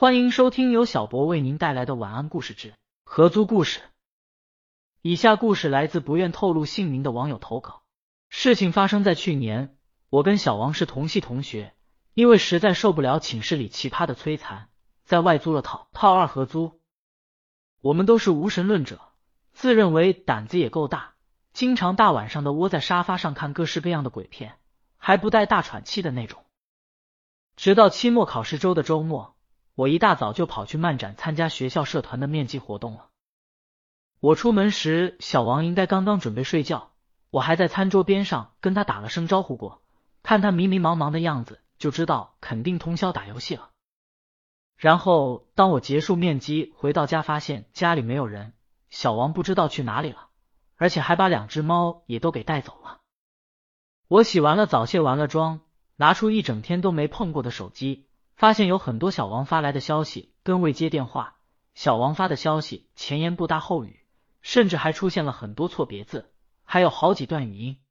[0.00, 2.72] 欢迎收听由小博为您带来的晚安故事之
[3.04, 3.82] 合租故事。
[5.02, 7.82] 以下故事来自不愿透露姓名的网友投稿。
[8.30, 9.76] 事情发生在去年，
[10.08, 11.74] 我跟小王是同系同学，
[12.14, 14.70] 因为实在受不了寝室里奇葩的摧残，
[15.04, 16.80] 在外租了套套二合租。
[17.82, 19.02] 我们都是无神论者，
[19.52, 21.12] 自认为胆子也够大，
[21.52, 24.54] 经常大晚上的窝在沙发上看各式各样的鬼片，
[24.96, 26.42] 还不带大喘气的那种。
[27.54, 29.36] 直到期末考试周的周末，
[29.80, 33.08] 我一大早就跑去漫展参加学校社团的面基活动了。
[34.20, 36.90] 我出门时，小王应该刚刚准备睡觉，
[37.30, 39.80] 我还在餐桌边上跟他打了声招呼过，
[40.22, 43.70] 看他迷迷茫茫的样子，就知道肯定通宵打游戏了。
[44.76, 48.52] 然后当我结束面基回到家，发现家里没有人，
[48.90, 50.28] 小王不知道去哪里了，
[50.76, 52.98] 而且还把两只猫也都给带走了。
[54.08, 55.60] 我洗完了澡，卸完了妆。
[55.96, 58.09] 拿出一整天都没碰过的手机，
[58.40, 61.36] 发现有很多小王发来的消息跟未接电话。
[61.74, 64.06] 小王发的消息前言不搭后语，
[64.40, 66.32] 甚至还出现了很多错别字，
[66.64, 67.82] 还有好几段语音。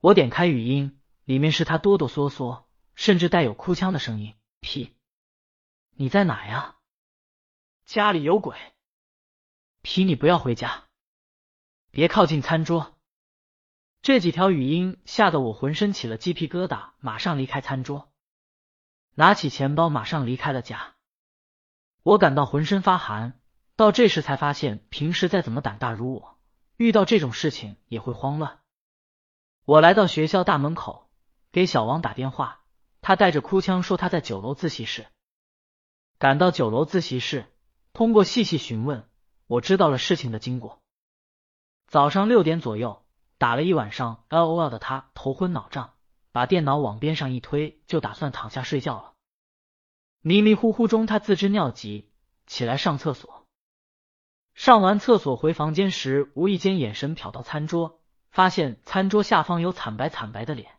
[0.00, 4.34] 我点开语音，里面是他哆哆嗦嗦，甚至带有哭腔的声音。
[4.60, 4.94] 屁
[5.92, 6.76] 你在哪呀？
[7.86, 8.58] 家里有鬼。
[9.80, 10.84] 皮你不要回家，
[11.90, 12.94] 别靠近餐桌。
[14.02, 18.12] 这几条语音吓得我浑身起了鸡皮疙瘩，马上离开餐桌，
[19.18, 20.94] 拿起钱包，马上离开了家。
[22.02, 23.40] 我感到浑身发寒，
[23.74, 26.38] 到这时才发现，平时再怎么胆大如我，
[26.76, 28.60] 遇到这种事情也会慌乱。
[29.64, 31.08] 我来到学校大门口，
[31.50, 32.60] 给小王打电话，
[33.00, 35.06] 他带着哭腔说他在九楼自习室。
[36.18, 37.46] 赶到九楼自习室，
[37.94, 39.08] 通过细细询问，
[39.46, 40.80] 我知道了事情的经过。
[41.86, 43.02] 早上六点左右。
[43.38, 45.92] 打了一晚上 L O L 的他头昏脑胀，
[46.36, 49.14] 把电脑往边上一推，就打算躺下睡觉了。
[50.20, 52.10] 迷迷糊糊中，他自知尿急，
[52.46, 53.46] 起来上厕所。
[54.52, 60.72] 上完厕所回房间时，无意间眼神瞟到餐桌，发现餐桌下方有惨白惨白的脸，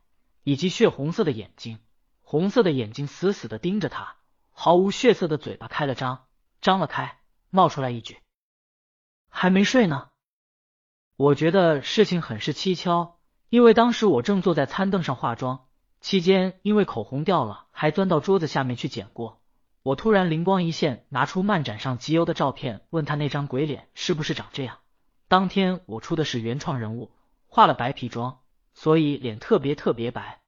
[0.44, 1.80] 以及血红色的眼睛，
[2.22, 4.18] 红色的眼睛死死的盯着他，
[4.52, 6.28] 毫无血色的嘴巴开了张，
[6.62, 8.20] 张了开，冒出来一句
[9.28, 10.10] ：“还没睡呢。”
[11.18, 13.17] 我觉得事情很是蹊跷，
[13.50, 15.68] 因为当时我正坐在餐凳上化妆，
[16.02, 19.42] 期间因为口红掉了，还钻到桌子下面去捡过。
[19.84, 24.80] 我突然灵光一现，拿出漫展上集邮的照片，问他那张鬼脸是不是长这样。
[25.30, 27.12] 当天我出的是原创人物，
[27.48, 28.40] 化了白皮妆，
[28.74, 30.42] 所以脸特别特别白，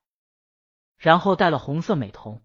[0.97, 2.41] 然后戴了红色美瞳。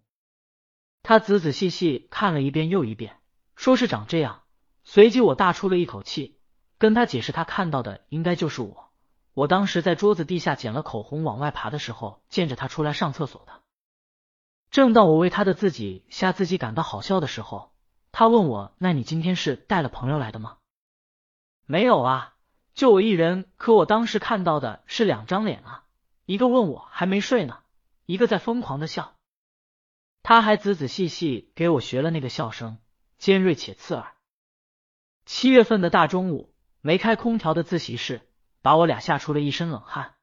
[1.03, 3.17] 他仔仔细细看了一遍又一遍，
[3.57, 4.43] 说是长这样。
[4.85, 6.39] 随即我大出了一口气。
[6.77, 8.91] 跟他解释，他看到的应该就是我。
[9.35, 13.63] 我当时在桌子地下捡了口红往外爬的时候，见着他出来上厕所的。
[14.71, 17.73] 正当我为他的自己吓自己感到好笑的时候，
[18.13, 20.59] 他问我：“那你今天是带了朋友来的吗
[21.67, 22.37] ？”“没有啊，
[22.75, 25.85] 就我一人。”可我当时看到的是两张脸啊，
[26.27, 27.59] 一个问我还没睡呢，
[28.07, 29.17] 一个在疯狂的笑。
[30.23, 32.79] 他还仔仔细细给我学了那个笑声，
[33.19, 34.15] 尖锐且刺耳。
[35.27, 36.55] 七月份的大中午。
[36.87, 38.21] 没开空调的自习室，
[38.65, 40.15] 把我俩吓出了一身冷汗。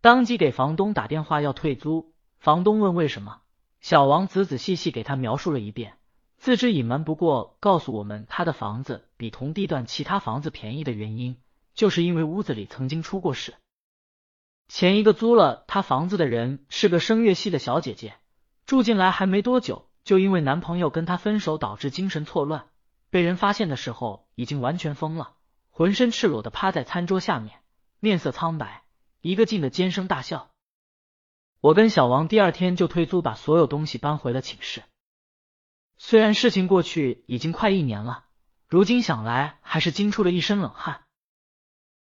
[0.00, 3.42] 当即给房东打电话要退租，房东问为什么，
[3.82, 5.98] 小王仔仔细细给他描述了一遍，
[6.38, 11.36] 自知隐瞒不过，告诉我们他的房子比同地段其他房子便宜的原因，
[11.74, 13.52] 就是因为屋子里曾经出过事。
[14.68, 18.14] 前一个租了他房子的人是个声乐系的小姐姐，
[18.64, 22.68] 住进来还没多久，就因为男朋友跟她分手，导致精神错乱，
[23.10, 25.34] 被人发现的时候已经完全疯了。
[25.76, 27.58] 浑身赤裸的趴在餐桌下面，
[27.98, 28.84] 面色苍白，
[29.20, 30.52] 一个劲的尖声大笑。
[31.60, 34.84] 我跟小王第二天就退租，把所有东西搬回了寝室。
[35.96, 38.26] 虽然事情过去已经快一年了，
[38.68, 41.03] 如今想来还是惊出了一身冷汗。